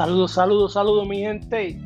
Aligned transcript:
Saludos, 0.00 0.32
saludos, 0.32 0.72
saludos 0.72 1.06
mi 1.06 1.18
gente. 1.18 1.78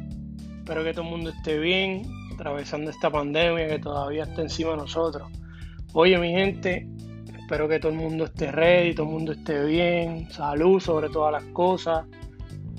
Espero 0.59 0.85
que 0.85 0.93
todo 0.93 1.03
el 1.03 1.11
mundo 1.11 1.31
esté 1.31 1.59
bien, 1.59 2.05
atravesando 2.33 2.93
esta 2.93 3.11
pandemia 3.11 3.67
que 3.67 3.81
todavía 3.81 4.23
está 4.23 4.43
encima 4.43 4.71
de 4.71 4.77
nosotros. 4.77 5.29
Oye 5.95 6.17
mi 6.19 6.31
gente, 6.31 6.87
espero 7.37 7.67
que 7.67 7.81
todo 7.81 7.91
el 7.91 7.99
mundo 7.99 8.27
esté 8.27 8.53
ready, 8.53 8.95
todo 8.95 9.07
el 9.07 9.13
mundo 9.15 9.33
esté 9.33 9.65
bien. 9.65 10.31
Salud 10.31 10.79
sobre 10.79 11.09
todas 11.09 11.33
las 11.33 11.43
cosas. 11.53 12.07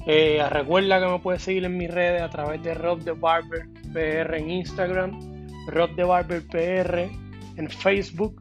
Eh, 0.08 0.42
recuerda 0.50 1.02
que 1.02 1.08
me 1.08 1.20
puedes 1.20 1.42
seguir 1.42 1.66
en 1.66 1.76
mis 1.76 1.92
redes 1.92 2.22
a 2.22 2.30
través 2.30 2.64
de 2.64 2.74
Rob 2.74 3.04
the 3.04 3.12
Barber 3.12 3.68
PR 3.92 4.38
en 4.38 4.50
Instagram, 4.50 5.20
Rob 5.68 5.94
the 5.98 6.06
Barber 6.06 6.48
PR 6.48 7.10
en 7.58 7.70
Facebook. 7.70 8.40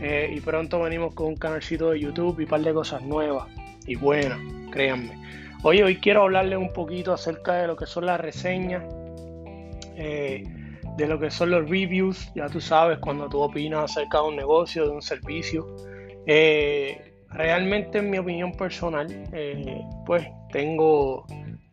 Eh, 0.00 0.34
y 0.36 0.40
pronto 0.40 0.80
venimos 0.80 1.14
con 1.14 1.28
un 1.28 1.36
canalcito 1.36 1.90
de 1.90 2.00
YouTube 2.00 2.40
y 2.40 2.42
un 2.42 2.48
par 2.48 2.62
de 2.62 2.74
cosas 2.74 3.00
nuevas 3.02 3.46
y 3.86 3.94
buenas, 3.94 4.40
créanme. 4.72 5.20
Oye, 5.62 5.84
hoy 5.84 5.96
quiero 5.96 6.22
hablarles 6.22 6.58
un 6.58 6.72
poquito 6.72 7.12
acerca 7.12 7.52
de 7.56 7.66
lo 7.66 7.76
que 7.76 7.84
son 7.84 8.06
las 8.06 8.18
reseñas, 8.18 8.82
eh, 9.94 10.42
de 10.96 11.06
lo 11.06 11.20
que 11.20 11.30
son 11.30 11.50
los 11.50 11.68
reviews, 11.68 12.32
ya 12.34 12.48
tú 12.48 12.62
sabes, 12.62 12.98
cuando 12.98 13.28
tú 13.28 13.40
opinas 13.40 13.90
acerca 13.90 14.22
de 14.22 14.28
un 14.28 14.36
negocio, 14.36 14.84
de 14.84 14.90
un 14.90 15.02
servicio. 15.02 15.76
Eh, 16.26 17.12
realmente, 17.28 17.98
en 17.98 18.08
mi 18.08 18.16
opinión 18.16 18.52
personal, 18.52 19.06
eh, 19.34 19.82
pues 20.06 20.26
tengo, 20.50 21.26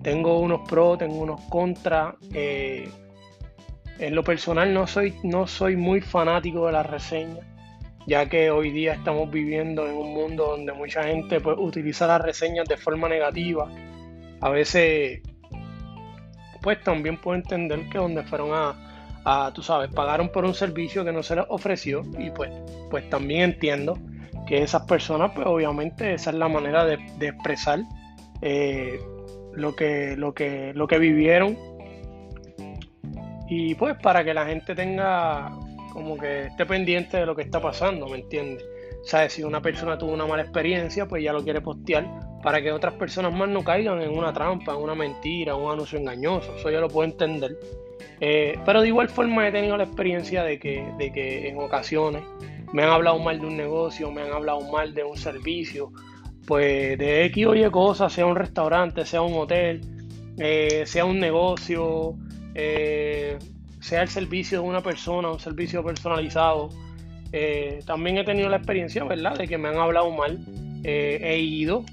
tengo 0.03 0.41
unos 0.41 0.67
pros, 0.67 0.97
tengo 0.97 1.19
unos 1.19 1.39
contras. 1.49 2.15
en 2.33 4.13
lo 4.13 4.23
personal 4.23 4.73
no 4.73 4.85
soy, 4.85 5.15
no 5.23 5.47
soy 5.47 5.77
muy 5.77 6.01
fanático 6.01 6.65
de 6.65 6.73
las 6.73 6.85
reseñas 6.85 7.56
ya 8.07 8.27
que 8.29 8.49
hoy 8.49 8.71
día 8.71 8.93
estamos 8.93 9.29
viviendo 9.29 9.85
en 9.85 9.95
un 9.95 10.13
mundo 10.13 10.47
donde 10.47 10.71
mucha 10.71 11.03
gente 11.03 11.41
pues, 11.41 11.57
utiliza 11.59 12.07
las 12.07 12.21
reseñas 12.21 12.65
de 12.67 12.77
forma 12.77 13.09
negativa. 13.09 13.69
A 14.39 14.49
veces, 14.49 15.21
pues 16.61 16.81
también 16.83 17.17
puedo 17.17 17.35
entender 17.35 17.89
que 17.89 17.97
donde 17.97 18.23
fueron 18.23 18.51
a, 18.53 19.51
tú 19.53 19.61
sabes, 19.61 19.91
pagaron 19.93 20.29
por 20.29 20.45
un 20.45 20.53
servicio 20.53 21.03
que 21.03 21.11
no 21.11 21.21
se 21.21 21.35
les 21.35 21.45
ofreció 21.49 22.01
y 22.17 22.31
pues, 22.31 22.49
pues 22.89 23.09
también 23.09 23.41
entiendo 23.41 23.99
que 24.47 24.63
esas 24.63 24.83
personas, 24.83 25.31
pues 25.35 25.45
obviamente 25.45 26.13
esa 26.13 26.29
es 26.29 26.37
la 26.37 26.47
manera 26.47 26.85
de, 26.85 26.93
expresar 27.19 27.79
eh, 28.41 29.01
lo, 29.53 29.75
que, 29.75 30.15
lo, 30.15 30.33
que, 30.33 30.71
lo 30.73 30.87
que 30.87 30.97
vivieron 30.97 31.57
y 33.49 33.75
pues 33.75 33.97
para 34.01 34.23
que 34.23 34.33
la 34.33 34.45
gente 34.45 34.75
tenga 34.75 35.51
como 35.97 36.15
que 36.15 36.45
esté 36.45 36.63
pendiente 36.63 37.17
de 37.17 37.25
lo 37.25 37.35
que 37.35 37.41
está 37.41 37.59
pasando, 37.59 38.07
¿me 38.07 38.19
entiendes? 38.19 38.63
¿Sabes? 39.03 39.33
Si 39.33 39.41
una 39.41 39.63
persona 39.63 39.97
tuvo 39.97 40.11
una 40.11 40.27
mala 40.27 40.43
experiencia, 40.43 41.07
pues 41.07 41.23
ya 41.23 41.33
lo 41.33 41.43
quiere 41.43 41.59
postear 41.59 42.07
para 42.43 42.61
que 42.61 42.71
otras 42.71 42.93
personas 42.93 43.33
más 43.33 43.49
no 43.49 43.63
caigan 43.63 43.99
en 44.03 44.15
una 44.15 44.31
trampa, 44.31 44.73
en 44.73 44.77
una 44.77 44.93
mentira, 44.93 45.55
en 45.55 45.59
un 45.59 45.71
anuncio 45.71 45.97
engañoso. 45.97 46.55
Eso 46.55 46.69
yo 46.69 46.81
lo 46.81 46.87
puedo 46.87 47.09
entender. 47.09 47.57
Eh, 48.19 48.59
pero 48.63 48.81
de 48.81 48.89
igual 48.89 49.09
forma 49.09 49.47
he 49.47 49.51
tenido 49.51 49.75
la 49.75 49.85
experiencia 49.85 50.43
de 50.43 50.59
que, 50.59 50.87
de 50.99 51.11
que 51.11 51.49
en 51.49 51.57
ocasiones 51.57 52.21
me 52.73 52.83
han 52.83 52.89
hablado 52.89 53.17
mal 53.17 53.39
de 53.39 53.47
un 53.47 53.57
negocio, 53.57 54.11
me 54.11 54.21
han 54.21 54.33
hablado 54.33 54.61
mal 54.71 54.93
de 54.93 55.03
un 55.03 55.17
servicio, 55.17 55.91
pues 56.45 56.95
de 56.99 57.25
X 57.25 57.47
oye 57.47 57.71
cosas, 57.71 58.13
sea 58.13 58.27
un 58.27 58.35
restaurante, 58.35 59.03
sea 59.03 59.23
un 59.23 59.33
hotel, 59.33 59.81
eh, 60.37 60.83
sea 60.85 61.05
un 61.05 61.19
negocio, 61.19 62.13
eh, 62.53 63.39
sea 63.87 64.01
el 64.01 64.09
servicio 64.09 64.61
de 64.61 64.67
una 64.67 64.81
persona, 64.81 65.31
un 65.31 65.39
servicio 65.39 65.83
personalizado. 65.83 66.69
Eh, 67.31 67.79
también 67.85 68.17
he 68.17 68.25
tenido 68.25 68.49
la 68.49 68.57
experiencia, 68.57 69.03
¿verdad?, 69.05 69.37
de 69.37 69.47
que 69.47 69.57
me 69.57 69.69
han 69.69 69.77
hablado 69.77 70.11
mal, 70.11 70.39
eh, 70.83 71.19
he 71.21 71.39
ido 71.39 71.85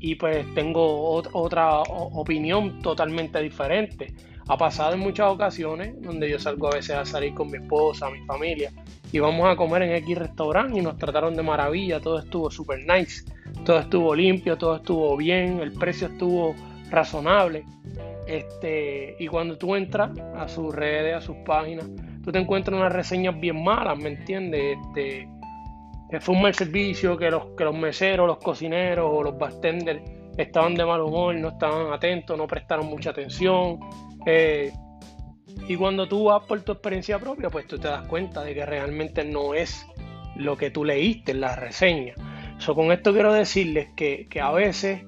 y 0.00 0.14
pues 0.16 0.46
tengo 0.54 1.10
otra 1.10 1.80
opinión 1.80 2.80
totalmente 2.80 3.40
diferente. 3.40 4.14
Ha 4.48 4.56
pasado 4.56 4.94
en 4.94 5.00
muchas 5.00 5.28
ocasiones 5.30 6.00
donde 6.02 6.30
yo 6.30 6.38
salgo 6.38 6.68
a 6.68 6.76
veces 6.76 6.96
a 6.96 7.04
salir 7.04 7.34
con 7.34 7.50
mi 7.50 7.58
esposa, 7.58 8.10
mi 8.10 8.20
familia 8.26 8.70
y 9.12 9.18
vamos 9.18 9.46
a 9.46 9.56
comer 9.56 9.82
en 9.82 9.92
X 9.92 10.18
restaurante 10.18 10.78
y 10.78 10.82
nos 10.82 10.98
trataron 10.98 11.34
de 11.34 11.42
maravilla, 11.42 12.00
todo 12.00 12.18
estuvo 12.18 12.50
super 12.50 12.78
nice, 12.86 13.24
todo 13.64 13.78
estuvo 13.78 14.14
limpio, 14.14 14.58
todo 14.58 14.76
estuvo 14.76 15.16
bien, 15.16 15.60
el 15.60 15.72
precio 15.72 16.08
estuvo 16.08 16.54
razonable 16.90 17.64
este, 18.26 19.16
y 19.18 19.26
cuando 19.26 19.56
tú 19.58 19.74
entras 19.74 20.10
a 20.36 20.48
sus 20.48 20.74
redes, 20.74 21.14
a 21.14 21.20
sus 21.20 21.36
páginas, 21.44 21.88
tú 22.22 22.32
te 22.32 22.38
encuentras 22.38 22.78
unas 22.78 22.92
reseñas 22.92 23.38
bien 23.38 23.62
malas, 23.62 23.98
¿me 23.98 24.10
entiendes? 24.10 24.76
Este, 24.88 25.28
que 26.10 26.20
fue 26.20 26.34
un 26.34 26.42
mal 26.42 26.54
servicio, 26.54 27.16
que 27.16 27.30
los, 27.30 27.46
que 27.56 27.64
los 27.64 27.76
meseros, 27.76 28.26
los 28.26 28.38
cocineros 28.38 29.10
o 29.12 29.22
los 29.22 29.36
bartenders 29.38 30.02
estaban 30.36 30.74
de 30.74 30.84
mal 30.84 31.00
humor, 31.00 31.34
no 31.34 31.48
estaban 31.48 31.92
atentos, 31.92 32.36
no 32.36 32.46
prestaron 32.46 32.86
mucha 32.86 33.10
atención. 33.10 33.80
Eh, 34.26 34.72
y 35.68 35.76
cuando 35.76 36.08
tú 36.08 36.24
vas 36.24 36.44
por 36.44 36.60
tu 36.62 36.72
experiencia 36.72 37.18
propia, 37.18 37.50
pues 37.50 37.66
tú 37.66 37.78
te 37.78 37.88
das 37.88 38.06
cuenta 38.06 38.42
de 38.42 38.54
que 38.54 38.66
realmente 38.66 39.24
no 39.24 39.54
es 39.54 39.86
lo 40.36 40.56
que 40.56 40.70
tú 40.70 40.84
leíste 40.84 41.32
en 41.32 41.40
la 41.40 41.56
reseña. 41.56 42.14
So, 42.58 42.74
con 42.74 42.92
esto 42.92 43.12
quiero 43.12 43.32
decirles 43.32 43.88
que, 43.96 44.26
a 44.40 44.50
veces 44.52 45.02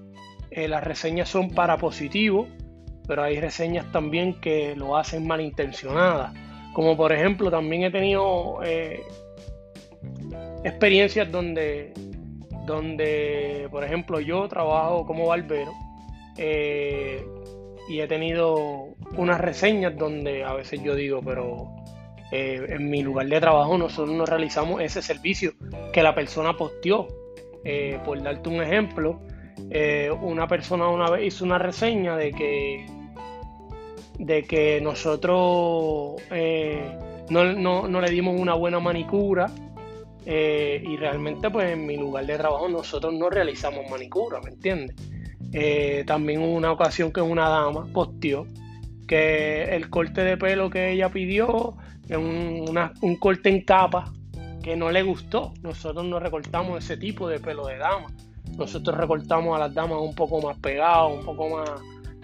eh, 0.51 0.69
las 0.69 0.85
reseñas 0.85 1.29
son 1.29 1.51
para 1.51 1.79
positivo 1.79 2.49
pero 3.07 3.23
hay 3.23 3.41
reseñas 3.41 3.91
también 3.93 4.35
que 4.41 4.75
lo 4.77 4.97
hacen 4.97 5.27
malintencionadas. 5.27 6.33
Como 6.73 6.97
por 6.97 7.13
ejemplo, 7.13 7.51
también 7.51 7.85
he 7.85 7.91
tenido 7.91 8.61
eh, 8.63 9.03
experiencias 10.65 11.31
donde, 11.31 11.93
donde, 12.67 13.69
por 13.71 13.85
ejemplo, 13.85 14.21
yo 14.21 14.47
trabajo 14.49 15.07
como 15.07 15.27
barbero 15.27 15.73
eh, 16.37 17.25
y 17.89 18.01
he 18.01 18.07
tenido 18.07 18.89
unas 19.17 19.41
reseñas 19.41 19.97
donde 19.97 20.45
a 20.45 20.53
veces 20.55 20.83
yo 20.83 20.95
digo, 20.95 21.21
pero 21.25 21.75
eh, 22.33 22.67
en 22.69 22.91
mi 22.91 23.03
lugar 23.03 23.27
de 23.29 23.41
trabajo 23.41 23.79
nosotros 23.79 24.15
no 24.15 24.27
realizamos 24.27 24.83
ese 24.83 25.01
servicio 25.01 25.53
que 25.93 26.03
la 26.03 26.15
persona 26.15 26.57
posteó. 26.57 27.09
por 28.05 28.23
darte 28.23 28.49
un 28.49 28.63
ejemplo, 28.63 29.21
una 30.21 30.47
persona 30.47 30.89
una 30.89 31.11
vez 31.11 31.27
hizo 31.27 31.45
una 31.45 31.59
reseña 31.59 32.17
de 32.17 32.33
que 32.33 32.87
de 34.19 34.45
que 34.45 34.81
nosotros 34.81 36.21
eh, 36.31 36.99
no, 37.31 38.01
le 38.01 38.11
dimos 38.11 38.39
una 38.39 38.55
buena 38.55 38.81
manicura 38.81 39.51
eh, 40.25 40.83
y 40.85 40.97
realmente 40.97 41.51
pues 41.51 41.73
en 41.73 41.87
mi 41.87 41.97
lugar 41.97 42.27
de 42.27 42.37
trabajo 42.37 42.69
nosotros 42.69 43.15
no 43.15 43.31
realizamos 43.31 43.89
manicura, 43.91 44.41
¿me 44.41 44.51
entiendes? 44.51 44.97
Eh, 45.53 46.05
también 46.07 46.43
hubo 46.43 46.55
una 46.55 46.73
ocasión 46.73 47.13
que 47.13 47.21
una 47.21 47.49
dama 47.49 47.87
posteó 47.93 48.47
que 49.07 49.65
el 49.77 49.89
corte 49.89 50.23
de 50.23 50.37
pelo 50.37 50.69
que 50.69 50.91
ella 50.93 51.11
pidió, 51.11 51.77
un, 52.11 52.91
un 53.03 53.17
corte 53.17 53.49
en 53.51 53.63
capa, 53.63 54.13
que 54.65 54.75
no 54.75 54.91
le 54.91 55.05
gustó. 55.05 55.55
Nosotros 55.63 56.05
no 56.05 56.19
recortamos 56.19 56.83
ese 56.85 56.97
tipo 56.97 57.29
de 57.29 57.39
pelo 57.39 57.69
de 57.69 57.79
dama. 57.79 58.09
Nosotros 58.57 58.97
recortamos 58.97 59.57
a 59.57 59.61
las 59.61 59.75
damas 59.75 59.99
un 60.01 60.15
poco 60.15 60.41
más 60.41 60.57
pegados, 60.59 61.19
un 61.19 61.25
poco 61.25 61.49
más 61.51 61.71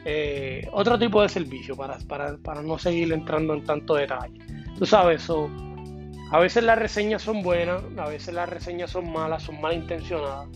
eh, 0.04 0.66
otro 0.72 0.98
tipo 0.98 1.22
de 1.22 1.28
servicio 1.28 1.76
para, 1.76 1.98
para, 2.08 2.62
no 2.62 2.78
seguir 2.78 3.12
entrando 3.12 3.54
en 3.54 3.64
tanto 3.64 3.94
detalle. 3.94 4.38
Tú 4.78 4.86
sabes, 4.86 5.22
eso 5.22 5.48
a 6.30 6.40
veces 6.40 6.64
las 6.64 6.78
reseñas 6.78 7.22
son 7.22 7.42
buenas, 7.42 7.82
a 7.96 8.08
veces 8.08 8.34
las 8.34 8.48
reseñas 8.48 8.90
son 8.90 9.12
malas, 9.12 9.44
son 9.44 9.60
malintencionadas. 9.60 10.48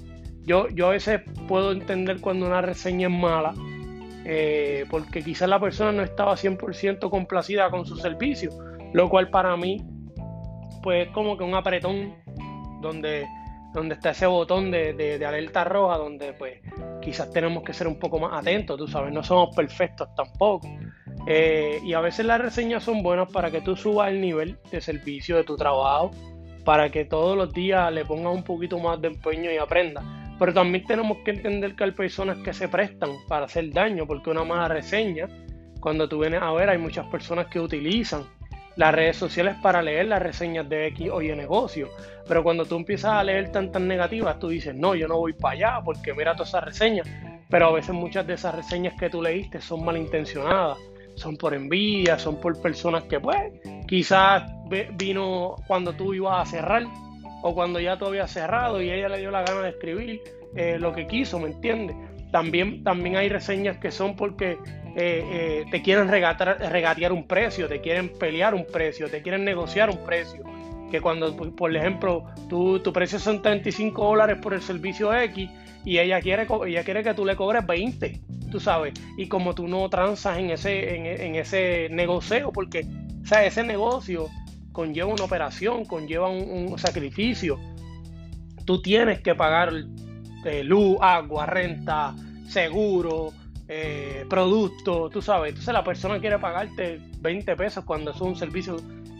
Yo, 0.42 0.68
yo 0.68 0.88
a 0.88 0.90
veces 0.90 1.20
puedo 1.48 1.72
entender 1.72 2.20
cuando 2.20 2.46
una 2.46 2.60
reseña 2.60 3.08
es 3.08 3.14
mala, 3.14 3.54
eh, 4.24 4.86
porque 4.90 5.22
quizás 5.22 5.48
la 5.48 5.60
persona 5.60 5.92
no 5.92 6.02
estaba 6.02 6.34
100% 6.34 7.10
complacida 7.10 7.70
con 7.70 7.86
su 7.86 7.96
servicio, 7.96 8.50
lo 8.92 9.08
cual 9.08 9.30
para 9.30 9.56
mí, 9.56 9.84
pues 10.82 11.08
como 11.10 11.36
que 11.36 11.44
un 11.44 11.54
apretón 11.54 12.14
donde 12.80 13.26
donde 13.76 13.94
está 13.94 14.10
ese 14.10 14.26
botón 14.26 14.70
de, 14.70 15.22
alerta 15.26 15.62
roja, 15.62 15.98
donde 15.98 16.32
pues 16.32 16.60
quizás 17.02 17.30
tenemos 17.30 17.62
que 17.62 17.74
ser 17.74 17.86
un 17.86 17.98
poco 17.98 18.18
más 18.18 18.32
atentos, 18.32 18.78
tú 18.78 18.88
sabes, 18.88 19.12
no 19.12 19.22
somos 19.22 19.54
perfectos 19.54 20.08
tampoco. 20.16 20.66
Eh, 21.26 21.80
y 21.84 21.92
a 21.92 22.00
veces 22.00 22.24
las 22.24 22.40
reseñas 22.40 22.84
son 22.84 23.02
buenas 23.02 23.30
para 23.30 23.50
que 23.50 23.60
tú 23.60 23.76
subas 23.76 24.08
el 24.08 24.20
nivel 24.22 24.56
de 24.70 24.80
servicio 24.80 25.36
de 25.36 25.44
tu 25.44 25.56
trabajo, 25.56 26.10
para 26.64 26.88
que 26.88 27.04
todos 27.04 27.36
los 27.36 27.52
días 27.52 27.92
le 27.92 28.06
pongas 28.06 28.34
un 28.34 28.42
poquito 28.42 28.78
más 28.78 28.98
de 29.02 29.08
empeño 29.08 29.52
y 29.52 29.58
aprendas. 29.58 30.04
Pero 30.38 30.54
también 30.54 30.86
tenemos 30.86 31.18
que 31.18 31.32
entender 31.32 31.76
que 31.76 31.84
hay 31.84 31.92
personas 31.92 32.38
que 32.38 32.54
se 32.54 32.68
prestan 32.68 33.10
para 33.28 33.44
hacer 33.44 33.70
daño, 33.72 34.06
porque 34.06 34.30
una 34.30 34.44
mala 34.44 34.68
reseña, 34.68 35.28
cuando 35.80 36.08
tú 36.08 36.20
vienes 36.20 36.40
a 36.40 36.50
ver, 36.52 36.70
hay 36.70 36.78
muchas 36.78 37.06
personas 37.08 37.48
que 37.48 37.60
utilizan 37.60 38.24
las 38.76 38.94
redes 38.94 39.16
sociales 39.16 39.56
para 39.62 39.82
leer 39.82 40.06
las 40.06 40.22
reseñas 40.22 40.68
de 40.68 40.86
X 40.88 41.10
o 41.10 41.22
Y 41.22 41.34
negocio. 41.34 41.88
Pero 42.28 42.42
cuando 42.42 42.64
tú 42.64 42.76
empiezas 42.76 43.12
a 43.12 43.24
leer 43.24 43.50
tantas 43.50 43.82
negativas, 43.82 44.38
tú 44.38 44.48
dices, 44.48 44.74
no, 44.74 44.94
yo 44.94 45.08
no 45.08 45.18
voy 45.18 45.32
para 45.32 45.54
allá 45.54 45.80
porque 45.84 46.12
mira 46.12 46.34
todas 46.34 46.50
esas 46.50 46.64
reseñas. 46.64 47.08
Pero 47.48 47.66
a 47.66 47.72
veces 47.72 47.94
muchas 47.94 48.26
de 48.26 48.34
esas 48.34 48.54
reseñas 48.54 48.94
que 48.98 49.08
tú 49.08 49.22
leíste 49.22 49.60
son 49.60 49.84
malintencionadas, 49.84 50.76
son 51.14 51.36
por 51.36 51.54
envidia, 51.54 52.18
son 52.18 52.40
por 52.40 52.60
personas 52.60 53.04
que 53.04 53.20
pues 53.20 53.52
quizás 53.86 54.44
vino 54.94 55.56
cuando 55.66 55.92
tú 55.92 56.12
ibas 56.12 56.46
a 56.46 56.50
cerrar 56.50 56.84
o 57.42 57.54
cuando 57.54 57.78
ya 57.78 57.96
tú 57.96 58.06
habías 58.06 58.30
cerrado 58.30 58.82
y 58.82 58.90
ella 58.90 59.08
le 59.08 59.18
dio 59.18 59.30
la 59.30 59.42
gana 59.42 59.62
de 59.62 59.70
escribir 59.70 60.20
eh, 60.56 60.78
lo 60.78 60.92
que 60.92 61.06
quiso, 61.06 61.38
¿me 61.38 61.48
entiendes? 61.48 61.96
También, 62.30 62.82
también 62.82 63.16
hay 63.16 63.28
reseñas 63.28 63.78
que 63.78 63.90
son 63.90 64.16
porque 64.16 64.52
eh, 64.52 64.56
eh, 64.96 65.64
te 65.70 65.82
quieren 65.82 66.08
regatear 66.08 67.12
un 67.12 67.26
precio, 67.26 67.68
te 67.68 67.80
quieren 67.80 68.10
pelear 68.18 68.54
un 68.54 68.66
precio, 68.66 69.08
te 69.08 69.22
quieren 69.22 69.44
negociar 69.44 69.90
un 69.90 70.04
precio. 70.04 70.42
Que 70.90 71.00
cuando, 71.00 71.36
por 71.36 71.74
ejemplo, 71.74 72.26
tu, 72.48 72.78
tu 72.80 72.92
precio 72.92 73.18
son 73.18 73.42
35 73.42 74.04
dólares 74.04 74.38
por 74.40 74.54
el 74.54 74.62
servicio 74.62 75.12
X 75.12 75.50
y 75.84 75.98
ella 75.98 76.20
quiere, 76.20 76.46
ella 76.66 76.84
quiere 76.84 77.02
que 77.02 77.14
tú 77.14 77.24
le 77.24 77.34
cobres 77.34 77.66
20, 77.66 78.20
tú 78.50 78.60
sabes. 78.60 78.94
Y 79.16 79.26
como 79.28 79.54
tú 79.54 79.66
no 79.66 79.88
transas 79.90 80.38
en 80.38 80.50
ese, 80.50 81.24
en, 81.26 81.34
ese 81.34 81.88
negocio, 81.90 82.52
porque 82.52 82.86
o 83.28 83.38
ese 83.38 83.64
negocio 83.64 84.28
conlleva 84.70 85.12
una 85.12 85.24
operación, 85.24 85.84
conlleva 85.84 86.28
un 86.28 86.78
sacrificio 86.78 87.58
tú 88.66 88.82
tienes 88.82 89.20
que 89.20 89.34
pagar 89.34 89.72
eh, 90.46 90.64
luz, 90.64 90.96
agua, 91.00 91.46
renta, 91.46 92.14
seguro, 92.48 93.32
eh, 93.68 94.24
producto, 94.28 95.10
tú 95.10 95.20
sabes. 95.20 95.50
Entonces 95.50 95.74
la 95.74 95.84
persona 95.84 96.20
quiere 96.20 96.38
pagarte 96.38 97.00
20 97.20 97.56
pesos 97.56 97.84
cuando 97.84 98.12
es 98.12 98.20
un 98.20 98.36
servicio 98.36 98.76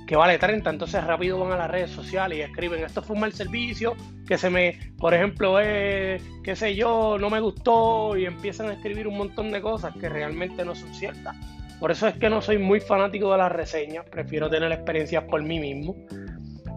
que 0.06 0.14
vale 0.14 0.38
30, 0.38 0.70
entonces 0.70 1.02
rápido 1.04 1.38
van 1.40 1.52
a 1.52 1.56
las 1.56 1.70
redes 1.70 1.90
sociales 1.90 2.38
y 2.38 2.42
escriben, 2.42 2.84
esto 2.84 3.02
fue 3.02 3.14
un 3.14 3.20
mal 3.20 3.32
servicio, 3.32 3.96
que 4.26 4.38
se 4.38 4.50
me, 4.50 4.78
por 4.98 5.12
ejemplo, 5.12 5.58
eh, 5.60 6.20
qué 6.44 6.54
sé 6.54 6.76
yo, 6.76 7.18
no 7.18 7.28
me 7.28 7.40
gustó 7.40 8.16
y 8.16 8.24
empiezan 8.24 8.68
a 8.68 8.74
escribir 8.74 9.08
un 9.08 9.18
montón 9.18 9.50
de 9.50 9.60
cosas 9.60 9.94
que 9.96 10.08
realmente 10.08 10.64
no 10.64 10.76
son 10.76 10.94
ciertas. 10.94 11.34
Por 11.80 11.90
eso 11.90 12.06
es 12.06 12.14
que 12.14 12.30
no 12.30 12.40
soy 12.40 12.58
muy 12.58 12.80
fanático 12.80 13.32
de 13.32 13.38
las 13.38 13.50
reseñas, 13.50 14.06
prefiero 14.08 14.48
tener 14.48 14.70
experiencias 14.70 15.24
por 15.24 15.42
mí 15.42 15.58
mismo. 15.58 15.96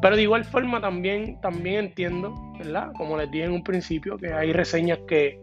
Pero 0.02 0.16
de 0.16 0.22
igual 0.22 0.46
forma 0.46 0.80
también, 0.80 1.40
también 1.42 1.86
entiendo, 1.86 2.34
¿verdad? 2.58 2.92
Como 2.96 3.18
les 3.18 3.30
dije 3.30 3.46
en 3.46 3.52
un 3.52 3.64
principio, 3.64 4.18
que 4.18 4.34
hay 4.34 4.54
reseñas 4.54 5.00
que, 5.08 5.40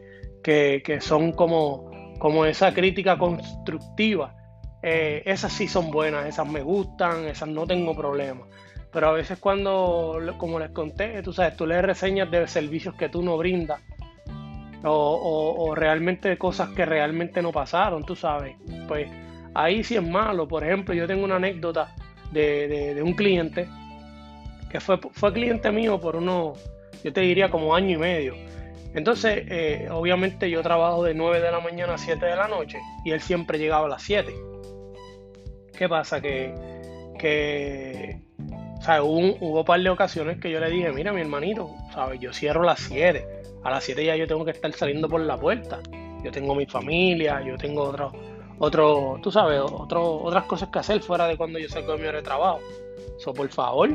son 1.01 1.33
como, 1.33 1.91
como 2.19 2.47
esa 2.47 2.73
crítica 2.73 3.19
constructiva. 3.19 4.35
Eh, 4.83 5.23
esas 5.27 5.53
sí 5.53 5.69
son 5.69 5.91
buenas, 5.91 6.27
esas 6.27 6.49
me 6.49 6.63
gustan, 6.63 7.27
esas 7.27 7.49
no 7.49 7.67
tengo 7.67 7.95
problema. 7.95 8.47
Pero 8.93 9.09
a 9.09 9.13
veces 9.13 9.39
cuando, 9.39 10.19
como 10.39 10.59
les 10.59 10.71
conté, 10.71 11.23
tú 11.23 11.33
sabes, 11.33 11.57
tú 11.57 11.67
lees 11.67 11.83
reseñas 11.83 12.31
de 12.31 12.47
servicios 12.49 12.95
que 12.95 13.11
tú 13.11 13.23
no 13.23 13.37
brindas 13.37 13.83
o, 14.85 15.57
o, 15.59 15.75
realmente 15.75 16.29
de 16.29 16.39
cosas 16.39 16.71
que 16.71 16.87
realmente 16.87 17.43
no 17.43 17.51
pasaron, 17.51 18.05
tú 18.05 18.15
sabes, 18.15 18.57
pues 18.87 19.11
ahí 19.55 19.83
sí 19.83 19.97
es 19.97 20.03
malo. 20.03 20.47
Por 20.49 20.65
ejemplo, 20.65 20.95
yo 20.95 21.07
tengo 21.07 21.25
una 21.25 21.37
anécdota 21.37 21.95
de, 22.33 22.95
de 22.95 23.03
un 23.03 23.15
cliente 23.15 23.69
que 24.71 24.81
fue, 24.81 24.99
fue 25.13 25.33
cliente 25.33 25.71
mío 25.71 26.01
por 26.01 26.17
unos, 26.17 26.59
yo 27.05 27.13
te 27.13 27.21
diría 27.21 27.51
como 27.51 27.75
año 27.75 27.91
y 27.91 27.99
medio. 27.99 28.35
Entonces, 28.95 29.45
eh, 29.49 29.89
obviamente 29.91 30.49
yo 30.49 30.63
trabajo 30.63 31.05
de 31.05 31.13
9 31.13 31.41
de 31.41 31.51
la 31.51 31.61
mañana 31.61 31.95
a 31.95 31.99
7 31.99 32.25
de 32.25 32.35
la 32.35 32.49
noche 32.49 32.79
y 33.05 33.11
él 33.11 33.21
siempre 33.21 33.59
llegaba 33.59 33.87
a 33.87 33.91
las 33.91 34.03
7. 34.03 34.35
¿Qué 35.77 35.89
pasa? 35.89 36.23
Que, 36.23 36.55
que 37.19 38.23
o 38.79 38.83
sea, 38.83 39.03
hubo, 39.03 39.61
un 39.61 39.65
par 39.65 39.81
de 39.81 39.91
ocasiones 39.91 40.39
que 40.39 40.51
yo 40.51 40.61
le 40.61 40.71
dije, 40.71 40.93
mira 40.93 41.13
mi 41.13 41.21
hermanito, 41.21 41.71
¿sabes? 41.93 42.21
Yo 42.21 42.33
cierro 42.33 42.63
a 42.63 42.67
las 42.67 42.81
7. 42.81 43.27
A 43.65 43.71
las 43.71 43.85
7 43.85 44.05
ya 44.05 44.17
yo 44.17 44.27
tengo 44.27 44.45
que 44.45 44.53
estar 44.53 44.73
saliendo 44.73 45.09
por 45.09 45.21
la 45.21 45.39
puerta. 45.39 45.81
Yo 46.25 46.31
tengo 46.31 46.55
mi 46.55 46.67
familia, 46.67 47.43
yo 47.43 47.59
tengo 47.59 47.83
otro, 47.83 48.13
otro 48.59 49.19
tú 49.23 49.31
sabes, 49.31 49.61
otro, 49.61 50.23
otras 50.23 50.45
cosas 50.45 50.71
que 50.71 50.79
hacer 50.79 51.01
fuera 51.01 51.27
de 51.27 51.37
cuando 51.37 51.59
yo 51.59 51.69
salgo 51.69 51.93
de 51.93 51.99
mi 51.99 52.07
hora 52.07 52.19
de 52.19 52.25
trabajo. 52.25 52.61
So, 53.19 53.35
por 53.35 53.49
favor, 53.49 53.91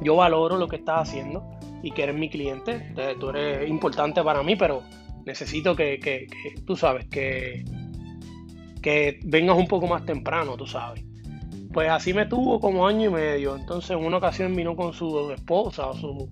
yo 0.00 0.16
valoro 0.16 0.56
lo 0.56 0.68
que 0.68 0.76
estás 0.76 1.08
haciendo 1.08 1.44
y 1.82 1.90
que 1.90 2.04
eres 2.04 2.16
mi 2.16 2.28
cliente, 2.28 2.94
tú 3.18 3.30
eres 3.30 3.68
importante 3.68 4.22
para 4.22 4.42
mí, 4.42 4.56
pero 4.56 4.82
necesito 5.26 5.74
que, 5.76 6.28
tú 6.66 6.76
sabes, 6.76 7.06
que, 7.06 7.64
que 8.80 9.20
vengas 9.24 9.56
un 9.56 9.66
poco 9.66 9.86
más 9.86 10.04
temprano, 10.04 10.56
tú 10.56 10.66
sabes. 10.66 11.04
Pues 11.72 11.88
así 11.88 12.12
me 12.12 12.26
tuvo 12.26 12.60
como 12.60 12.86
año 12.86 13.08
y 13.08 13.12
medio. 13.12 13.56
Entonces 13.56 13.92
en 13.92 14.04
una 14.04 14.18
ocasión 14.18 14.54
vino 14.54 14.76
con 14.76 14.92
su 14.92 15.30
esposa 15.30 15.86
o 15.86 15.94
su 15.94 16.28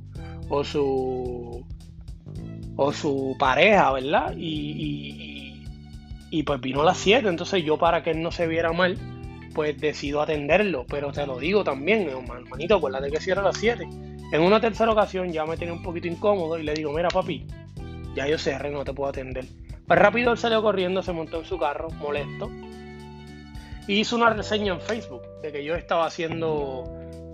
o 0.51 0.65
su 0.65 1.67
o 2.77 2.93
su 2.93 3.37
pareja, 3.39 3.93
¿verdad? 3.93 4.35
Y, 4.37 5.65
y, 6.31 6.43
pues 6.45 6.61
vino 6.61 6.81
a 6.81 6.85
las 6.85 6.97
7, 6.99 7.29
entonces 7.29 7.63
yo 7.63 7.77
para 7.77 8.03
que 8.03 8.13
él 8.13 8.23
no 8.23 8.31
se 8.31 8.47
viera 8.47 8.73
mal, 8.73 8.97
pues 9.55 9.79
decido 9.79 10.21
atenderlo. 10.21 10.87
Pero 10.89 11.13
te 11.13 11.27
lo 11.27 11.39
digo 11.39 11.65
también, 11.65 12.09
hermanito, 12.09 12.77
acuérdate 12.77 13.11
que 13.11 13.21
cierra 13.21 13.43
a 13.43 13.47
las 13.47 13.59
7. 13.59 13.89
En 14.33 14.43
una 14.43 14.61
tercera 14.61 14.93
ocasión 14.93 15.33
ya 15.33 15.45
me 15.45 15.57
tenía 15.57 15.75
un 15.75 15.83
poquito 15.83 16.07
incómodo 16.07 16.59
y 16.59 16.63
le 16.63 16.75
digo, 16.75 16.93
mira 16.93 17.09
papi, 17.09 17.47
ya 18.15 18.27
yo 18.29 18.39
cerré, 18.39 18.71
no 18.71 18.85
te 18.85 18.93
puedo 18.93 19.11
atender. 19.11 19.45
Pues 19.87 19.99
rápido 19.99 20.33
él 20.33 20.39
salió 20.39 20.63
corriendo, 20.63 21.03
se 21.03 21.13
montó 21.13 21.41
en 21.41 21.45
su 21.45 21.59
carro, 21.59 21.91
molesto, 21.91 22.49
y 23.89 23.95
hizo 24.01 24.15
una 24.15 24.31
reseña 24.31 24.73
en 24.75 24.81
Facebook 24.81 25.23
de 25.43 25.51
que 25.51 25.65
yo 25.65 25.75
estaba 25.75 26.07
haciendo 26.07 26.85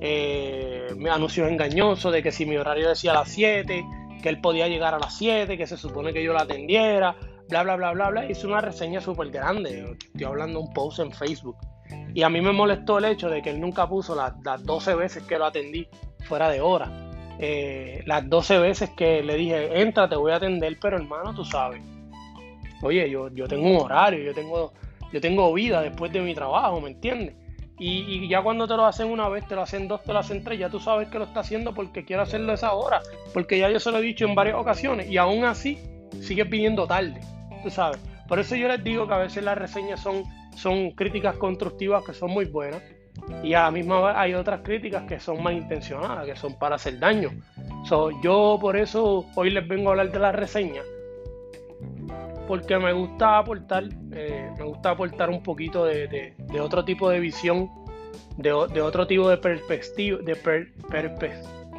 eh, 0.00 0.88
anuncios 1.10 1.50
engañosos, 1.50 2.10
de 2.12 2.22
que 2.22 2.32
si 2.32 2.46
mi 2.46 2.56
horario 2.56 2.88
decía 2.88 3.10
a 3.10 3.14
las 3.16 3.28
7, 3.30 3.84
que 4.22 4.28
él 4.30 4.40
podía 4.40 4.68
llegar 4.68 4.94
a 4.94 4.98
las 4.98 5.18
7, 5.18 5.58
que 5.58 5.66
se 5.66 5.76
supone 5.76 6.14
que 6.14 6.24
yo 6.24 6.32
la 6.32 6.42
atendiera, 6.42 7.14
bla, 7.50 7.62
bla, 7.62 7.76
bla, 7.76 7.92
bla, 7.92 8.08
bla. 8.08 8.30
Hizo 8.30 8.48
una 8.48 8.62
reseña 8.62 9.02
súper 9.02 9.30
grande, 9.30 9.96
estoy 9.98 10.24
hablando 10.24 10.60
un 10.60 10.72
post 10.72 11.00
en 11.00 11.12
Facebook. 11.12 11.56
Y 12.16 12.22
a 12.22 12.30
mí 12.30 12.40
me 12.40 12.50
molestó 12.50 12.96
el 12.96 13.04
hecho 13.04 13.28
de 13.28 13.42
que 13.42 13.50
él 13.50 13.60
nunca 13.60 13.86
puso 13.86 14.14
las, 14.14 14.32
12 14.64 14.94
veces 14.94 15.22
que 15.24 15.36
lo 15.36 15.44
atendí 15.44 15.86
fuera 16.24 16.48
de 16.48 16.62
hora. 16.62 16.90
Eh, 17.38 18.02
las 18.06 18.26
12 18.26 18.58
veces 18.58 18.88
que 18.96 19.22
le 19.22 19.34
dije, 19.34 19.82
entra, 19.82 20.08
te 20.08 20.16
voy 20.16 20.32
a 20.32 20.36
atender, 20.36 20.78
pero 20.80 20.96
hermano, 20.96 21.34
tú 21.34 21.44
sabes. 21.44 21.82
Oye, 22.80 23.10
yo, 23.10 23.28
yo 23.34 23.46
tengo 23.46 23.68
un 23.68 23.76
horario, 23.82 24.24
yo 24.24 24.32
tengo, 24.32 24.72
yo 25.12 25.20
tengo 25.20 25.52
vida 25.52 25.82
después 25.82 26.10
de 26.10 26.22
mi 26.22 26.34
trabajo, 26.34 26.80
¿me 26.80 26.88
entiendes? 26.88 27.34
Y, 27.78 28.26
ya 28.28 28.42
cuando 28.42 28.66
te 28.66 28.78
lo 28.78 28.86
hacen 28.86 29.08
una 29.08 29.28
vez, 29.28 29.46
te 29.46 29.54
lo 29.54 29.60
hacen 29.60 29.86
dos, 29.86 30.02
te 30.02 30.14
lo 30.14 30.20
hacen 30.20 30.42
tres, 30.42 30.58
ya 30.58 30.70
tú 30.70 30.80
sabes 30.80 31.08
que 31.08 31.18
lo 31.18 31.26
está 31.26 31.40
haciendo 31.40 31.74
porque 31.74 32.06
quiero 32.06 32.22
hacerlo 32.22 32.54
esa 32.54 32.72
hora. 32.72 33.02
Porque 33.34 33.58
ya 33.58 33.68
yo 33.68 33.78
se 33.78 33.92
lo 33.92 33.98
he 33.98 34.00
dicho 34.00 34.24
en 34.24 34.34
varias 34.34 34.56
ocasiones 34.56 35.10
y 35.10 35.18
aún 35.18 35.44
así 35.44 35.78
sigue 36.22 36.46
pidiendo 36.46 36.86
tarde, 36.86 37.20
tú 37.62 37.68
sabes. 37.68 38.00
Por 38.26 38.38
eso 38.38 38.56
yo 38.56 38.68
les 38.68 38.82
digo 38.82 39.06
que 39.06 39.12
a 39.12 39.18
veces 39.18 39.44
las 39.44 39.58
reseñas 39.58 40.00
son 40.00 40.24
son 40.56 40.90
críticas 40.92 41.36
constructivas 41.36 42.04
que 42.04 42.12
son 42.12 42.30
muy 42.30 42.46
buenas 42.46 42.82
y 43.42 43.54
a 43.54 43.62
la 43.62 43.70
misma 43.70 44.20
hay 44.20 44.34
otras 44.34 44.60
críticas 44.62 45.04
que 45.04 45.18
son 45.20 45.42
malintencionadas, 45.42 46.26
que 46.26 46.36
son 46.36 46.58
para 46.58 46.76
hacer 46.76 46.98
daño. 46.98 47.30
yo 48.22 48.58
por 48.60 48.76
eso 48.76 49.26
hoy 49.34 49.50
les 49.50 49.66
vengo 49.66 49.88
a 49.88 49.92
hablar 49.92 50.10
de 50.10 50.18
la 50.18 50.32
reseña, 50.32 50.82
porque 52.46 52.78
me 52.78 52.92
gusta 52.92 53.38
aportar, 53.38 53.84
eh, 54.12 54.50
me 54.58 54.64
gusta 54.64 54.90
aportar 54.90 55.30
un 55.30 55.42
poquito 55.42 55.84
de, 55.84 56.34
otro 56.60 56.84
tipo 56.84 57.08
de 57.08 57.20
visión, 57.20 57.70
de, 58.36 58.52
otro 58.52 59.06
tipo 59.06 59.28
de 59.28 59.36
de 59.38 60.36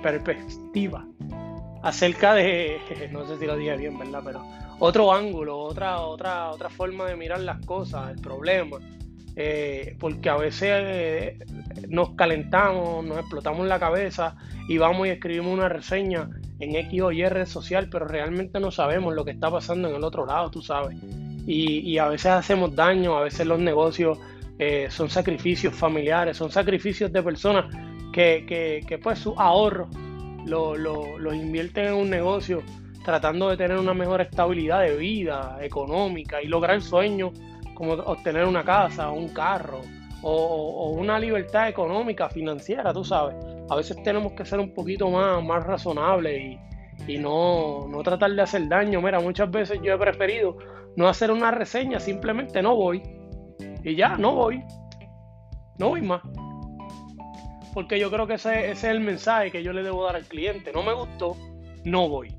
perspectiva 0.02 1.06
acerca 1.84 2.34
de, 2.34 2.80
no 3.12 3.28
sé 3.28 3.38
si 3.38 3.46
lo 3.46 3.56
dije 3.56 3.78
bien, 3.78 3.98
¿verdad? 3.98 4.22
Pero 4.24 4.46
otro 4.80 5.14
ángulo, 5.14 5.58
otra, 5.58 6.02
otra, 6.02 6.52
otra 6.52 6.70
forma 6.70 7.06
de 7.06 7.16
mirar 7.16 7.40
las 7.40 7.66
cosas, 7.66 8.12
el 8.12 8.22
problema. 8.22 8.78
Eh, 9.40 9.96
porque 10.00 10.30
a 10.30 10.36
veces 10.36 10.70
eh, 10.72 11.40
nos 11.90 12.16
calentamos, 12.16 13.06
nos 13.06 13.20
explotamos 13.20 13.68
la 13.68 13.80
cabeza 13.80 14.36
y 14.68 14.80
vamos 14.80 15.06
y 15.06 15.12
escribimos 15.12 15.54
una 15.54 15.70
reseña 15.70 16.28
en 16.60 16.76
X 16.76 17.02
o 17.04 17.12
Y 17.12 17.24
red 17.24 17.46
social, 17.46 17.88
pero 17.88 18.08
realmente 18.08 18.60
no 18.60 18.72
sabemos 18.72 19.14
lo 19.14 19.24
que 19.24 19.32
está 19.32 19.52
pasando 19.52 19.90
en 19.90 19.96
el 19.96 20.04
otro 20.04 20.26
lado, 20.26 20.50
tú 20.50 20.64
sabes. 20.64 20.98
Y, 21.46 21.98
a 22.00 22.10
veces 22.10 22.32
hacemos 22.32 22.76
daño, 22.76 23.16
a 23.16 23.22
veces 23.22 23.46
los 23.46 23.60
negocios 23.60 24.18
eh, 24.58 24.88
son 24.90 25.10
sacrificios 25.10 25.74
familiares, 25.76 26.36
son 26.36 26.52
sacrificios 26.52 27.14
de 27.14 27.22
personas 27.22 27.66
que, 28.12 28.44
que, 28.48 28.82
que 28.88 28.98
pues 28.98 29.20
sus 29.20 29.36
ahorros 29.38 29.88
los 30.48 30.78
lo, 30.78 31.34
invierten 31.34 31.88
en 31.88 31.94
un 31.94 32.10
negocio 32.10 32.64
tratando 33.04 33.50
de 33.50 33.58
tener 33.58 33.78
una 33.78 33.94
mejor 33.94 34.22
estabilidad 34.22 34.82
de 34.82 34.96
vida 34.96 35.58
económica 35.62 36.42
y 36.42 36.48
lograr 36.48 36.82
sueños 36.82 37.32
como 37.74 37.94
obtener 37.94 38.46
una 38.46 38.64
casa, 38.64 39.12
un 39.12 39.30
carro 39.30 39.82
o, 40.24 40.92
una 40.92 41.20
libertad 41.20 41.70
económica, 41.70 42.30
financiera, 42.30 42.92
tú 42.92 43.04
sabes. 43.04 43.36
A 43.70 43.76
veces 43.76 44.02
tenemos 44.04 44.34
que 44.34 44.46
ser 44.46 44.60
un 44.60 44.74
poquito 44.74 45.10
más, 45.10 45.44
más 45.44 45.66
razonables 45.66 46.58
y, 47.08 47.18
no, 47.18 47.88
no 47.88 48.02
tratar 48.04 48.32
de 48.32 48.42
hacer 48.42 48.68
daño. 48.68 49.02
Mira, 49.02 49.20
muchas 49.20 49.50
veces 49.52 49.80
yo 49.84 49.94
he 49.94 49.98
preferido 49.98 50.58
no 50.96 51.08
hacer 51.08 51.32
una 51.32 51.52
reseña, 51.52 52.00
simplemente 52.00 52.62
no 52.62 52.76
voy. 52.76 53.04
Y 53.84 53.96
ya, 53.96 54.18
no 54.18 54.34
voy. 54.34 54.64
No 55.78 55.90
voy 55.90 56.02
más. 56.02 56.22
Porque 57.78 58.00
yo 58.00 58.10
creo 58.10 58.26
que 58.26 58.34
ese, 58.34 58.72
es 58.72 58.84
el 58.84 59.02
mensaje 59.02 59.52
que 59.52 59.62
yo 59.62 59.72
le 59.72 59.84
debo 59.84 60.04
dar 60.04 60.16
al 60.16 60.26
cliente. 60.26 60.72
No 60.74 60.82
me 60.82 60.94
gustó, 60.94 61.38
no 61.84 62.10
voy 62.10 62.34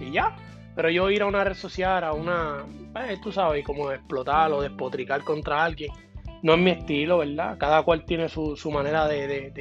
y 0.00 0.10
ya. 0.10 0.34
Pero 0.74 0.90
yo 0.90 1.08
ir 1.10 1.22
a 1.22 1.26
una 1.26 1.44
red 1.44 1.54
social, 1.54 2.02
a 2.02 2.12
una, 2.12 2.64
eh, 3.08 3.16
tú 3.22 3.30
sabes, 3.30 3.64
como 3.64 3.92
explotar 3.92 4.50
o 4.50 4.60
despotricar 4.60 5.22
contra 5.22 5.62
alguien, 5.62 5.92
no 6.42 6.54
es 6.54 6.58
mi 6.58 6.72
estilo, 6.72 7.18
¿verdad? 7.18 7.56
Cada 7.56 7.84
cual 7.84 8.04
tiene 8.04 8.28
su, 8.28 8.58
manera 8.72 9.06
de, 9.06 9.52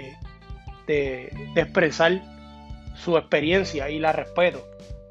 de, 0.87 1.31
expresar 1.55 2.19
su 2.95 3.15
experiencia 3.15 3.91
y 3.91 3.99
la 3.99 4.13
respeto. 4.13 4.65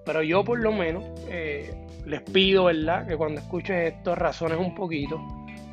Pero 0.05 0.25
yo 0.25 0.43
por 0.43 0.59
lo 0.59 0.73
menos, 0.73 1.05
eh, 1.29 1.73
les 2.07 2.23
pido, 2.23 2.65
¿verdad? 2.65 3.07
Que 3.07 3.17
cuando 3.17 3.41
escuches 3.41 3.95
esto 3.95 4.17
razones 4.17 4.59
un 4.59 4.75
poquito 4.75 5.21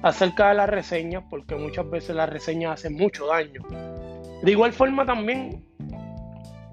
acerca 0.03 0.49
de 0.49 0.53
las 0.53 0.69
reseñas, 0.69 1.23
porque 1.31 1.55
muchas 1.55 1.89
veces 1.89 2.15
las 2.15 2.29
reseñas 2.29 2.73
hacen 2.73 2.93
mucho 2.93 3.25
daño. 3.25 3.63
De 4.41 4.51
igual 4.51 4.71
forma 4.73 5.05
también, 5.05 5.65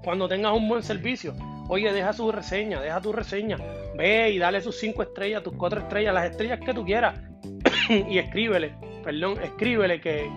cuando 0.03 0.27
tengas 0.27 0.53
un 0.53 0.69
buen 0.69 0.83
servicio, 0.83 1.33
oye, 1.67 1.91
deja 1.91 2.13
su 2.13 2.31
reseña, 2.31 2.79
deja 2.79 3.01
tu 3.01 3.11
reseña, 3.11 3.57
ve 3.97 4.31
y 4.31 4.37
dale 4.37 4.61
sus 4.61 4.77
cinco 4.79 5.03
estrellas, 5.03 5.43
tus 5.43 5.53
cuatro 5.53 5.81
estrellas, 5.81 6.13
las 6.13 6.31
estrellas 6.31 6.59
que 6.65 6.73
tú 6.73 6.85
quieras, 6.85 7.19
y 7.89 8.17
escríbele, 8.17 8.73
perdón, 9.03 9.41
escríbele 9.43 9.99
que, 9.99 10.29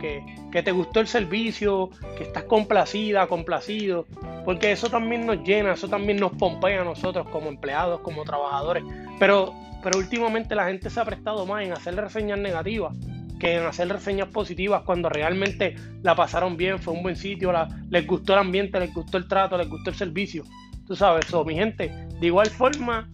que, 0.50 0.62
te 0.62 0.72
gustó 0.72 1.00
el 1.00 1.06
servicio, 1.06 1.90
que 2.18 2.24
estás 2.24 2.44
complacida, 2.44 3.28
complacido, 3.28 4.06
porque 4.44 4.72
eso 4.72 4.90
también 4.90 5.24
nos 5.24 5.44
llena, 5.44 5.74
eso 5.74 5.88
también 5.88 6.18
nos 6.18 6.32
pompea 6.32 6.80
a 6.80 6.84
nosotros 6.84 7.28
como 7.28 7.48
empleados, 7.48 8.00
como 8.00 8.24
trabajadores. 8.24 8.82
Pero, 9.20 9.54
pero 9.84 9.98
últimamente 9.98 10.56
la 10.56 10.66
gente 10.66 10.90
se 10.90 10.98
ha 10.98 11.04
prestado 11.04 11.46
más 11.46 11.64
en 11.64 11.72
hacer 11.72 11.94
reseñas 11.94 12.40
negativas 12.40 12.96
que 13.40 13.56
en 13.56 13.64
hacer 13.64 13.88
reseñas 13.88 14.28
positivas 14.28 14.82
cuando 14.84 15.08
realmente 15.08 15.74
la 16.02 16.14
pasaron 16.14 16.56
bien, 16.56 16.78
fue 16.78 16.94
un 16.94 17.02
buen 17.02 17.16
sitio, 17.16 17.52
les 17.88 18.06
gustó 18.06 18.34
el 18.34 18.40
ambiente, 18.40 18.78
les 18.78 18.94
gustó 18.94 19.18
el 19.18 19.26
trato, 19.26 19.58
les 19.58 19.68
gustó 19.68 19.90
el 19.90 19.96
servicio. 19.96 20.44
Tú 20.86 20.94
sabes 20.94 21.26
eso, 21.26 21.44
mi 21.44 21.54
gente. 21.54 21.88
De 22.20 22.26
igual 22.26 22.48
forma, 22.50 23.10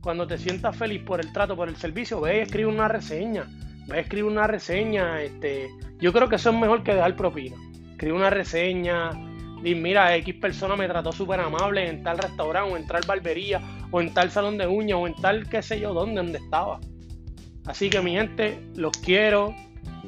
cuando 0.00 0.26
te 0.26 0.38
sientas 0.38 0.74
feliz 0.76 1.02
por 1.02 1.20
el 1.20 1.32
trato, 1.32 1.54
por 1.54 1.68
el 1.68 1.76
servicio, 1.76 2.20
ve 2.20 2.38
y 2.38 2.40
escribe 2.40 2.68
una 2.68 2.88
reseña 2.88 3.46
va 3.90 3.96
a 3.96 4.00
escribir 4.00 4.30
una 4.30 4.46
reseña. 4.46 5.22
Este, 5.22 5.70
yo 6.00 6.12
creo 6.12 6.28
que 6.28 6.36
eso 6.36 6.50
es 6.50 6.56
mejor 6.56 6.82
que 6.82 6.94
dejar 6.94 7.16
propina. 7.16 7.56
Escribe 7.90 8.14
una 8.14 8.30
reseña, 8.30 9.10
y 9.64 9.74
mira, 9.74 10.14
X 10.16 10.34
persona 10.36 10.76
me 10.76 10.86
trató 10.86 11.10
súper 11.12 11.40
amable 11.40 11.88
en 11.88 12.02
tal 12.02 12.18
restaurante, 12.18 12.72
o 12.72 12.76
en 12.76 12.86
tal 12.86 13.02
barbería, 13.06 13.60
o 13.90 14.00
en 14.00 14.12
tal 14.14 14.30
salón 14.30 14.58
de 14.58 14.66
uñas, 14.66 14.98
o 15.00 15.06
en 15.06 15.14
tal 15.14 15.48
qué 15.48 15.62
sé 15.62 15.80
yo 15.80 15.94
dónde, 15.94 16.22
donde 16.22 16.38
estaba. 16.38 16.78
Así 17.68 17.90
que 17.90 18.00
mi 18.00 18.12
gente, 18.12 18.58
los 18.74 18.92
quiero. 18.92 19.54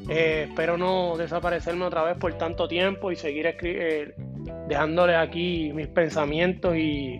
Eh, 0.09 0.47
espero 0.49 0.79
no 0.79 1.17
desaparecerme 1.19 1.85
otra 1.85 2.03
vez 2.03 2.17
por 2.17 2.33
tanto 2.35 2.67
tiempo 2.67 3.13
y 3.13 3.17
seguir 3.17 3.47
eh, 3.63 4.15
dejándole 4.67 5.15
aquí 5.15 5.71
mis 5.75 5.87
pensamientos 5.89 6.75
y, 6.75 7.19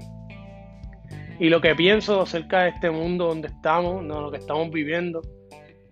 y 1.39 1.49
lo 1.51 1.61
que 1.61 1.75
pienso 1.75 2.23
acerca 2.23 2.63
de 2.63 2.71
este 2.71 2.91
mundo 2.91 3.27
donde 3.27 3.49
estamos, 3.49 4.03
de 4.03 4.09
lo 4.09 4.31
que 4.31 4.39
estamos 4.39 4.71
viviendo. 4.71 5.21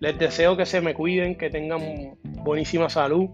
Les 0.00 0.18
deseo 0.18 0.56
que 0.56 0.64
se 0.64 0.80
me 0.80 0.94
cuiden, 0.94 1.36
que 1.36 1.50
tengan 1.50 2.16
buenísima 2.22 2.88
salud. 2.88 3.28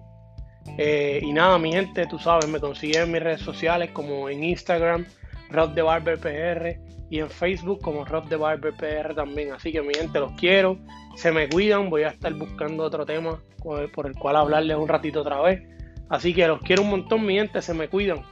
Eh, 0.78 1.20
y 1.22 1.32
nada, 1.32 1.58
mi 1.58 1.72
gente, 1.72 2.06
tú 2.06 2.18
sabes, 2.18 2.48
me 2.48 2.58
consiguen 2.58 3.02
en 3.02 3.12
mis 3.12 3.22
redes 3.22 3.40
sociales 3.40 3.90
como 3.92 4.28
en 4.28 4.42
Instagram, 4.42 5.06
Rob 5.54 5.72
de 5.72 5.82
Barber 5.82 6.18
PR, 6.18 6.78
y 7.10 7.20
en 7.20 7.30
Facebook 7.30 7.80
como 7.80 8.04
Rob 8.04 8.28
de 8.28 8.36
Barber 8.36 8.74
PR 8.74 9.14
también. 9.14 9.52
Así 9.52 9.72
que 9.72 9.82
mi 9.82 9.94
gente, 9.94 10.18
los 10.18 10.32
quiero, 10.32 10.78
se 11.14 11.30
me 11.30 11.48
cuidan, 11.48 11.88
voy 11.90 12.02
a 12.02 12.08
estar 12.08 12.32
buscando 12.34 12.82
otro 12.84 13.06
tema 13.06 13.40
por 13.62 14.06
el 14.06 14.14
cual 14.14 14.36
hablarles 14.36 14.76
un 14.76 14.88
ratito 14.88 15.20
otra 15.20 15.40
vez. 15.40 15.62
Así 16.08 16.34
que 16.34 16.46
los 16.46 16.60
quiero 16.60 16.82
un 16.82 16.90
montón, 16.90 17.24
mi 17.24 17.36
gente, 17.36 17.62
se 17.62 17.72
me 17.72 17.88
cuidan. 17.88 18.22